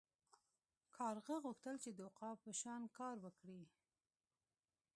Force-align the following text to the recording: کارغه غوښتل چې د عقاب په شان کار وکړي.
کارغه 0.97 1.35
غوښتل 1.45 1.75
چې 1.83 1.89
د 1.93 1.99
عقاب 2.09 2.37
په 2.45 2.51
شان 2.61 2.81
کار 2.97 3.15
وکړي. 3.25 3.63